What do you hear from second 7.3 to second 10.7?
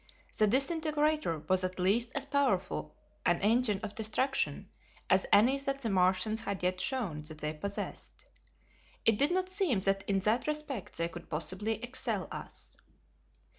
they possessed. It did not seem that in that